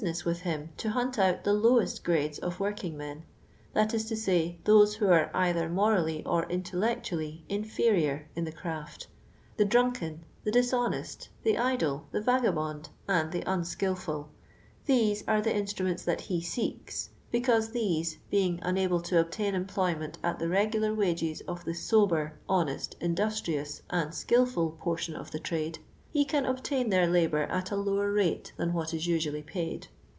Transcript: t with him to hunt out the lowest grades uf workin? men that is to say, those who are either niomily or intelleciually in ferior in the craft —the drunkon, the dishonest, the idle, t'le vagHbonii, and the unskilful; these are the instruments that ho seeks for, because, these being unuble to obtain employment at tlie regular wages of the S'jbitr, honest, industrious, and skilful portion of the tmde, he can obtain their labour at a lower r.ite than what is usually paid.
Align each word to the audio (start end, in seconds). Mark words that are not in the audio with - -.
t 0.03 0.11
with 0.25 0.39
him 0.41 0.69
to 0.77 0.89
hunt 0.89 1.19
out 1.19 1.43
the 1.43 1.53
lowest 1.53 2.03
grades 2.03 2.39
uf 2.41 2.59
workin? 2.59 2.97
men 2.97 3.21
that 3.73 3.93
is 3.93 4.05
to 4.05 4.15
say, 4.15 4.57
those 4.63 4.95
who 4.95 5.05
are 5.07 5.29
either 5.35 5.69
niomily 5.69 6.23
or 6.25 6.43
intelleciually 6.47 7.41
in 7.47 7.63
ferior 7.63 8.23
in 8.35 8.43
the 8.43 8.51
craft 8.51 9.05
—the 9.57 9.63
drunkon, 9.63 10.17
the 10.43 10.49
dishonest, 10.49 11.29
the 11.43 11.55
idle, 11.55 12.07
t'le 12.11 12.23
vagHbonii, 12.23 12.87
and 13.07 13.31
the 13.31 13.43
unskilful; 13.45 14.31
these 14.87 15.23
are 15.27 15.39
the 15.39 15.55
instruments 15.55 16.03
that 16.03 16.29
ho 16.29 16.39
seeks 16.39 17.05
for, 17.05 17.11
because, 17.29 17.69
these 17.69 18.17
being 18.31 18.57
unuble 18.61 19.03
to 19.03 19.19
obtain 19.19 19.53
employment 19.53 20.17
at 20.23 20.39
tlie 20.39 20.49
regular 20.49 20.95
wages 20.95 21.41
of 21.41 21.63
the 21.63 21.73
S'jbitr, 21.73 22.31
honest, 22.49 22.95
industrious, 22.99 23.83
and 23.91 24.15
skilful 24.15 24.71
portion 24.79 25.15
of 25.15 25.29
the 25.29 25.39
tmde, 25.39 25.77
he 26.13 26.25
can 26.25 26.45
obtain 26.45 26.89
their 26.89 27.07
labour 27.07 27.43
at 27.43 27.71
a 27.71 27.75
lower 27.75 28.11
r.ite 28.11 28.51
than 28.57 28.73
what 28.73 28.93
is 28.93 29.07
usually 29.07 29.41
paid. 29.43 29.87